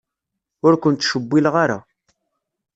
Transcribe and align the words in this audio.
Ur 0.65 0.73
ken-ttcewwileɣ 0.81 1.55
ara. 1.63 1.79